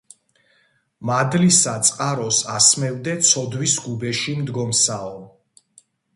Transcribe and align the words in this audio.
მადლისა 1.09 1.73
წყაროს 1.89 2.39
ასმევდე 2.55 3.15
ცოდვის 3.29 3.77
გუბეში 3.85 4.35
მდგომსაო 4.43 5.15